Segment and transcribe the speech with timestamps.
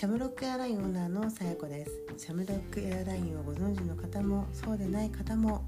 [0.00, 1.92] シャムロックエアラインオーナーのさやこです。
[2.16, 5.60] シャムロックエアラインをご存知の方もそうでない方もよ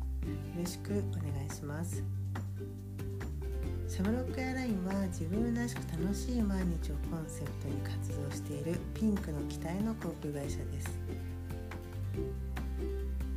[0.59, 2.03] ろしくお願いします。
[3.87, 10.89] シャムロックエアラインは自分らしく楽しい毎日をコンセプトに活動しているピンクの機体の航空会社です。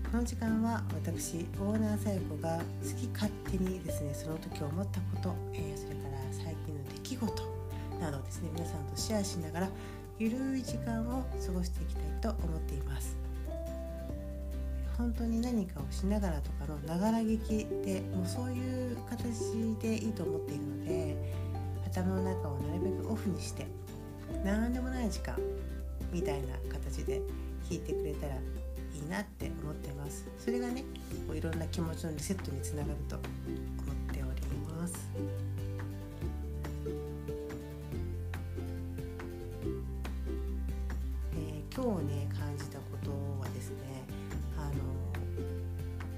[0.09, 7.55] この時間は私オーナーさやこが好き勝手にですねその時思ったこと、えー、それから最近の出来事
[7.99, 9.69] などですね皆さんとシェアしながら
[10.17, 13.17] ゆるい時間を過ごしていきたいと思っています
[14.97, 19.51] 本当に何かをしながらとかのながら聞きでもうそういう形
[19.81, 21.33] でいいと思っているので
[21.87, 23.65] 頭の中をなるべくオフにして
[24.43, 25.37] 何でもない時間
[26.11, 27.21] みたいな形で
[27.69, 28.37] 聞いてくれたらい
[29.05, 30.85] いなって思ってますそれがね
[31.27, 35.54] こういろんな気持ちのリセットにつながると思っております。
[41.85, 44.07] 今日ね感じたことはですね
[44.57, 44.73] あの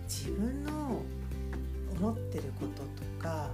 [0.08, 1.04] 自分の
[1.92, 3.50] 思ってることとか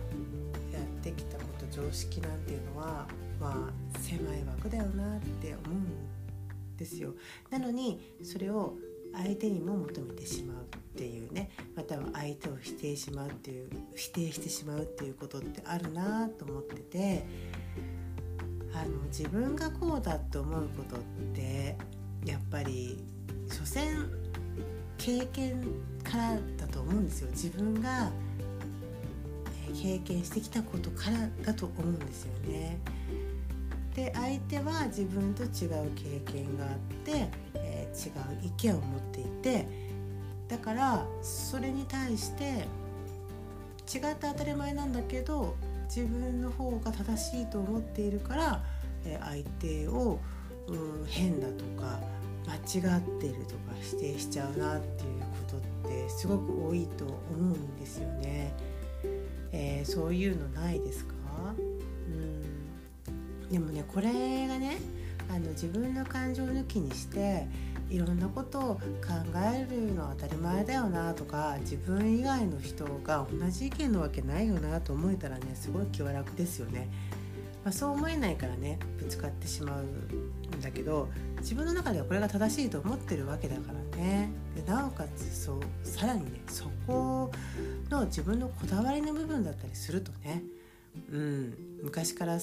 [0.72, 3.08] やってきたこと常識なんていうのは
[3.42, 7.16] まあ狭い枠だよなって思うんですよ。
[7.50, 8.76] なのにそれを
[9.14, 17.26] 相手にも求めてしまうっていうねまたは相手を否定しまうっていう否定してしまうっていうことってあるなと思ってて
[18.72, 21.00] あの自分がこうだと思うことっ
[21.34, 21.76] て
[22.26, 23.04] やっぱり
[23.50, 24.10] 所詮
[24.98, 25.62] 経験
[26.04, 28.12] からだと思うんですよ自分が
[29.74, 32.78] 経験してきたことからだと思うんですよね。
[33.96, 38.12] で相手は自分と違う経験があって、えー、違
[38.44, 39.68] う意見を持っていて
[40.48, 42.44] だからそれに対して
[43.94, 48.64] 違って当たり前なんだけど自分の方が正しいと思っているから、
[49.06, 50.20] えー、相手を
[50.68, 52.00] うん変だとか
[52.48, 58.54] 間違ってるとか否定しちゃうなっていうことってすごく多いと思うんですよね。
[59.52, 61.14] えー、そういうのないですか？
[62.08, 64.78] うんでもねこれがね
[65.30, 67.48] あの自分の感情抜きにして
[67.90, 68.82] いろんなことを考
[69.54, 76.90] えるのは当たり前だよなとか自分以外の人が同じ意見のわけないよなと思えたらねすごい気は楽ですよね。
[77.64, 79.86] まあ、そう思えないからねぶつかってしまう
[80.54, 81.10] んだけど
[81.40, 87.32] 自分の中ではこれが正しいと思ってるわけだからねでなおかつそうさらにねそこ
[87.90, 90.44] の自分のこだわりの部分だったりするとね、
[91.12, 91.54] うん、
[91.84, 92.40] 昔から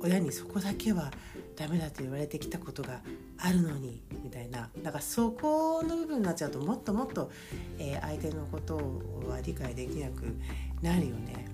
[0.00, 1.10] 親にそこだけは
[1.56, 3.00] ダメだと言われてきたことが
[3.38, 7.30] あるのにみたいなだからそこの部分になっちゃうともっともっと、
[7.78, 8.76] えー、相手のこと
[9.28, 10.24] は理解できなく
[10.82, 11.46] なるよね。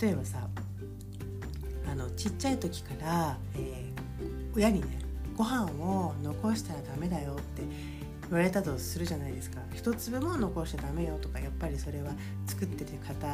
[0.00, 0.48] 例えばさ
[1.88, 3.95] あのちっちゃい時から、えー、
[4.56, 4.98] 親にね
[5.36, 7.62] ご飯を残したらダメだよって
[8.28, 12.12] 言われたとするじゃないですか一粒も残しちゃダメよとかやっぱりそれは
[12.46, 13.26] 作ってる方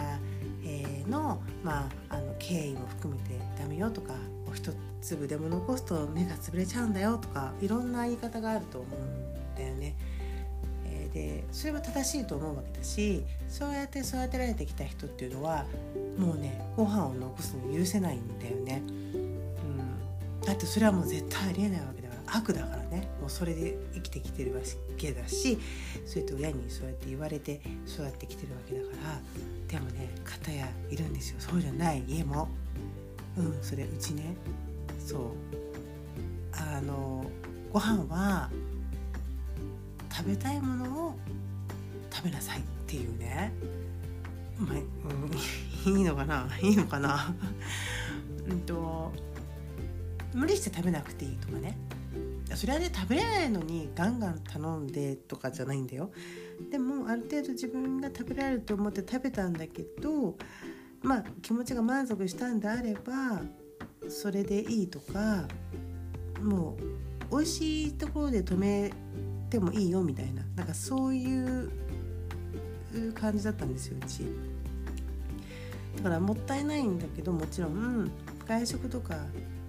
[1.09, 4.15] の,、まあ、あの経緯も含めてダメよとか
[4.53, 9.95] 一粒でも残すと目が潰れちゃうんだよとかいろんな言い方があると思うんだよね。
[11.13, 15.67] でそれは正しいと思うわけだしそうやって育てられてきた人っていうのは
[16.19, 18.83] もうねご飯を残すの許せないんだよね、
[20.47, 22.37] だってそれはもう絶対ありえないわけだから。
[22.37, 23.09] 悪だからね。
[23.21, 24.61] もうそれで生きてきてるわ
[24.97, 25.59] けだし
[26.07, 29.21] そうやって親にそうやって言われて育ってきてるわけだから。
[29.69, 31.37] でもね片やいるんですよ。
[31.39, 32.49] そうじゃない家も。
[33.37, 34.35] うんそれうちね。
[34.99, 35.21] そう。
[36.53, 37.25] あの
[37.73, 38.51] ご飯は
[40.15, 41.15] 食べたいものを
[42.11, 43.51] 食べなさいっていうね、
[44.59, 44.77] まあ
[45.87, 46.47] うん、いいのかな？
[46.61, 47.35] いいのかな？
[48.47, 49.11] うんと
[50.35, 51.77] 無理して食べなくていいとかね。
[52.55, 56.11] それはね食べれないのにガンガン頼んでとかじゃないんだよ。
[56.71, 60.37] でもある程度自分が食べられると思って食べたんだけど
[61.03, 63.41] まあ気持ちが満足したんであれば
[64.09, 65.49] それでいいとか
[66.43, 66.77] も
[67.31, 68.93] う美味しいところで止め
[69.49, 70.43] てもいいよみたいな。
[70.57, 71.71] なんかそういう
[73.15, 74.27] 感じだったんですようち。
[75.97, 78.11] だからもったいないんだけどもちろん。
[78.47, 79.17] 外食とか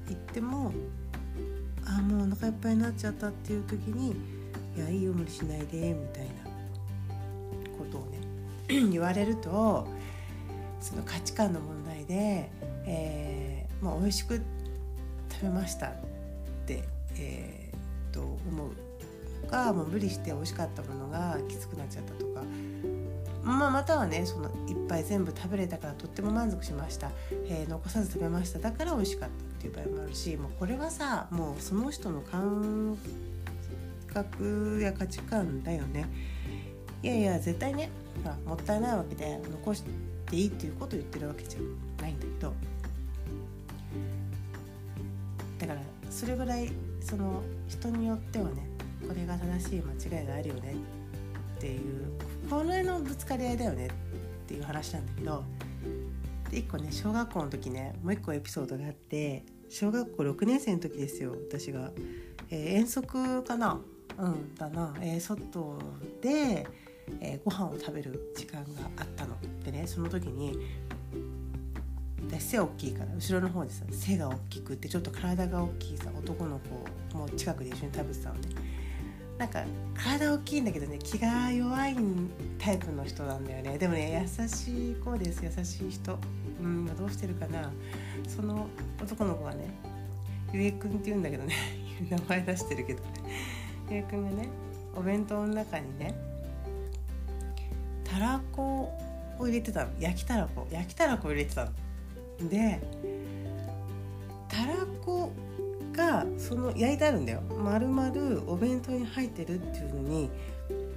[0.09, 0.71] 行っても
[1.85, 4.15] ああもうお腹いっぱいになっちゃったっていう時に
[4.75, 6.53] いやいいよ無理しないでみたいな。
[7.73, 8.19] ことをね
[8.91, 9.87] 言われると
[10.79, 12.49] その価値観の問題で、
[12.85, 14.41] えーまあ、美味しく
[15.31, 15.91] 食べましたっ
[16.65, 16.83] て、
[17.17, 18.69] えー、と思
[19.45, 22.43] うかもう無理して美味しかったものがきつくなっちゃったとか、
[23.43, 27.11] まあ、またはねそのいっぱい全部食べれたからとっても満足しました、
[27.47, 28.59] えー、残さず食べました。
[28.59, 29.52] だから美味しかった。
[29.63, 32.97] っていう場合もあるしもうこれはさもうその人の感
[34.13, 36.05] 覚や価値観だよね。
[37.01, 37.89] いやいや絶対ね
[38.23, 39.83] ほらもったいないわけで残し
[40.29, 41.59] ていいっていうことを言ってるわけじゃ
[42.01, 42.53] ないんだけど。
[45.59, 46.69] だからそれぐらい
[46.99, 48.67] その人によってはね
[49.07, 50.75] これが正しい間違いがあるよね
[51.57, 52.11] っていう
[52.49, 53.89] これのぶつかり合いだよねっ
[54.45, 55.43] ていう話なんだけど。
[56.51, 59.43] で1個ね小学校の時ねもう1個エピソードがあって。
[59.73, 61.89] 小学校6年生の時ですよ私が、
[62.51, 63.79] えー、遠足かな？
[64.19, 65.79] うんだな、えー、外
[66.21, 66.67] で、
[67.19, 69.35] えー、ご飯を食べる時間があったの。
[69.65, 70.59] でねその時に
[72.29, 76.59] 私背大きいから後ろの方でさ背が大きくってちょっと体が大きいさ男の
[77.11, 78.41] 子も近くで一緒に食べてたのね。
[79.39, 79.63] なんか
[79.95, 81.97] 体大きいんだけどね気が弱い
[82.59, 83.79] タイプの人なんだよね。
[83.79, 85.43] でもね優しい子です。
[85.43, 86.19] 優しい人。
[86.63, 87.71] うん今どうしてるかな。
[88.27, 88.67] その
[89.01, 89.67] 男の子がね
[90.53, 91.53] ゆえくんって言うんだけどね。
[92.09, 93.03] 名前出してるけど。
[93.89, 94.47] ゆえくんがね
[94.95, 96.15] お弁当の中にね
[98.03, 98.93] たらこ
[99.37, 99.91] を入れてたの。
[99.99, 100.67] 焼きたらこ。
[100.71, 101.71] 焼きたらこ入れてたの。
[102.49, 102.79] で
[104.47, 105.31] たらこ
[105.91, 107.41] がその焼いてあるんだよ。
[107.63, 110.29] 丸々お弁当に入ってるっていうのに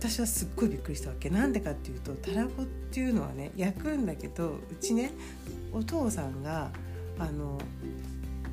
[0.09, 1.29] 私はすっごいびっくりしたわけ。
[1.31, 5.11] なんでかっていうとたらこっていうのはね焼くんだけどうちね
[5.73, 6.71] お父さんが
[7.19, 7.59] あの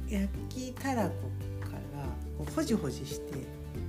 [0.09, 1.11] 焼きたらこ
[1.61, 2.05] から
[2.39, 3.37] こほじほじして、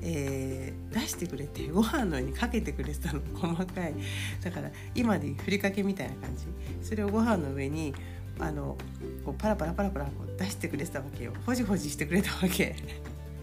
[0.03, 3.23] えー、出してくれてご飯の上にかけてくれてたの。
[3.35, 3.95] 細かい。
[4.43, 6.45] だから今でふりかけみたいな感じ。
[6.87, 7.95] それをご飯の上に
[8.41, 8.77] あの
[9.25, 11.33] こうパラパラパラパラこう出してくれてたわけよ。
[11.47, 12.77] ほじほじしてくれたわけ。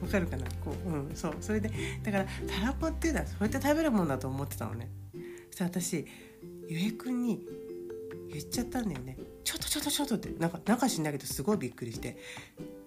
[0.01, 0.45] わかるかな？
[0.63, 1.35] こううんそう。
[1.39, 1.69] それで
[2.03, 4.89] だからたらこっていうのはそうやって食べるもんだと思ってたのね。
[5.49, 6.05] そしたら私
[6.67, 7.45] ゆえくんに
[8.31, 9.17] 言っちゃったんだよね。
[9.43, 10.29] ちょっとちょっとちょっとって。
[10.39, 12.17] なんかなんか知んないけどすごいびっくりして。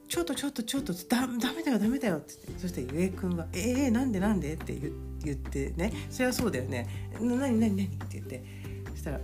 [0.07, 2.61] ちょっとちょっとちょっとだダメだよダメだよって言って。
[2.63, 4.79] そしてゆえくんが「えー、なんでなんで?」って
[5.23, 5.93] 言ってね。
[6.11, 6.87] それはそうだよね
[7.21, 8.43] 「何何何?」って言って。
[8.91, 9.21] そしたら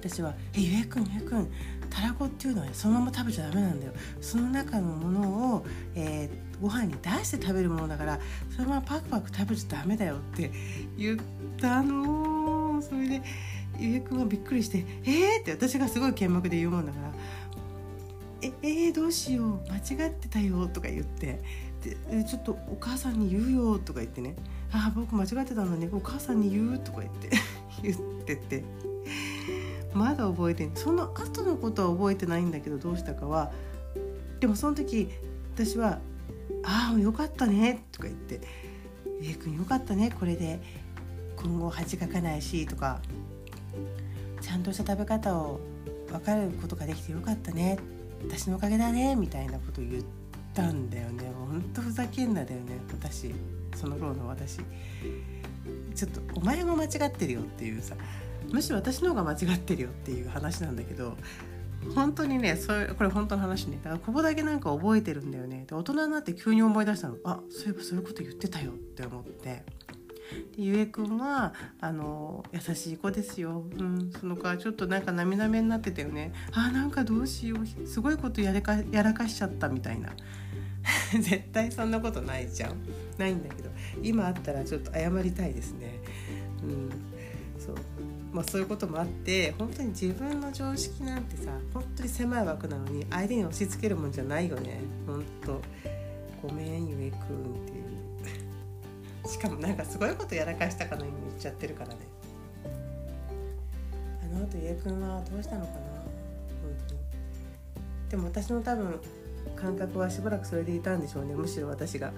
[0.00, 1.50] 私は「えゆえくんゆえくん。
[1.90, 3.92] たらこっていうのは、ね、そのまま食べちゃダメなんだよ。
[4.20, 8.20] その中のものを、えー、ご飯に出して食べるものだから
[8.54, 10.50] そのままパクパク食べちゃダメだよ」って
[10.96, 11.18] 言っ
[11.60, 12.80] たの。
[12.82, 13.22] それで
[13.78, 17.12] ゆえくんはびっくりして「えー!」って私がすごい剣幕で言うもんだから
[18.42, 19.70] 「ええー、どうしよう？
[19.70, 21.40] 間違ってたよ」とか言って
[21.82, 24.34] で「ちょっとお母さんに言うよ」とか言ってね
[24.72, 25.88] 「ああ僕間違ってたのね。
[25.92, 27.30] お母さんに言う」とか言って
[27.82, 28.64] 言ってて。
[29.94, 33.50] まだ覚えてんその後のことは覚えてないんだけどどうしたかは
[34.38, 35.08] でもその時
[35.54, 35.98] 私は
[36.64, 38.40] 「ああよかったね」とか言って
[39.22, 40.60] 「えい君よかったねこれで
[41.36, 43.00] 今後恥かかないし」とか
[44.40, 45.60] 「ちゃんとした食べ方を
[46.08, 47.78] 分かることができてよかったね
[48.26, 50.04] 私のおかげだね」みたいなことを言っ
[50.54, 51.30] たんだよね。
[51.34, 53.34] ほんとふざけんなだよね私。
[53.76, 54.58] その頃の私
[55.94, 57.94] ちょっとお前も間違ってるよっていうさ。
[58.52, 61.16] むしろ私の方が間違ってるよっていう話なんだけど
[61.94, 63.78] 本当にねそれこれ本当の話ね。
[63.82, 65.64] だからここだけなんか覚えてるんだよね。
[65.66, 67.16] で大人になって急に思い出したの。
[67.24, 69.64] あそういえばそういうこと言ってたよって思って。
[70.56, 76.32] でゆえくんはあの優しい子ですよ、うん、その子はちょっとなんかなみなめになってたよね。
[76.52, 77.86] あなんかどうしよう。
[77.86, 80.10] すごいことやれかやらかしちゃったみたいな。
[81.12, 82.76] 絶対そんなことないじゃん。
[83.18, 83.70] ないんだけど。
[84.02, 86.00] 今あったらちょっと謝りたいですね。
[86.62, 86.90] うん。
[87.58, 87.76] そう。
[88.32, 94.80] まあ、そういうこともあって本当に自分の常識なんてさ本当に狭い枠なのに相手に押し付けるもんじゃないよね。
[95.06, 95.60] 本当。
[96.42, 97.20] ごめんゆえくんっ
[97.66, 97.80] てい
[99.24, 99.28] う。
[99.28, 101.96] しかもなんかすごいことやらかしたかのように言っちゃってるからね。
[104.22, 105.78] あの後ゆえくんはどうしたのかな。
[105.78, 106.04] 本
[106.88, 107.00] 当に。
[108.10, 109.00] でも私の多分
[109.56, 111.34] 感覚はしばらくそれでいたんでしょうね。
[111.34, 112.12] むしろ私が。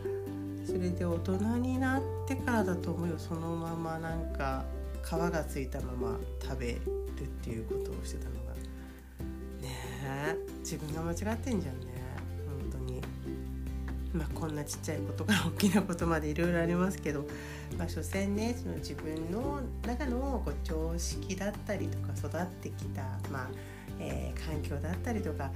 [0.67, 3.19] それで大人になってからだと思うよ。
[3.19, 4.65] そのままなんか
[5.03, 8.53] 皮がついたまま食べるっていうことをしてたのが。
[9.61, 9.69] ね
[10.05, 10.37] え。
[10.61, 11.87] 自分が間違ってんじゃんね。
[12.71, 13.01] 本当に。
[14.13, 17.27] まあこんなちっちゃいことから大きなことまでいろいろありますけど。
[17.79, 23.51] まあ所詮ねその自分の中のこう常識だったりとか育ってきた、まあ
[23.99, 25.51] えー、環境だったりとか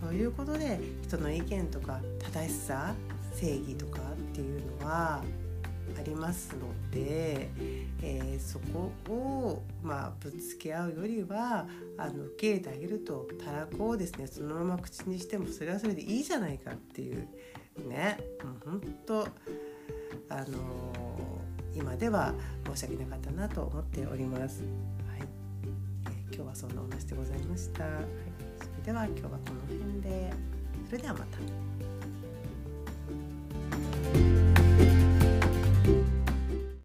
[0.00, 2.00] そういうことで人の意見とか
[2.32, 2.94] 正しさ
[3.34, 5.22] 正義とかっていうのは
[5.98, 7.50] ありますので、
[8.02, 11.66] えー、そこを、まあ、ぶつけ合うよりは
[11.98, 17.28] あの受け入れてあげるとたらこをですねそのまま口にしてもそれはそれでいいじゃないかっていう
[17.88, 19.20] ねもう本当
[20.28, 22.34] あのー、今では
[22.66, 24.62] 申し訳なかったなと思っております。
[24.62, 25.28] はい
[26.06, 27.84] えー、今日はそんなお話でございました。
[27.84, 28.04] はい、
[28.58, 30.32] それでは今日はこの辺で。
[30.86, 31.71] それではまた。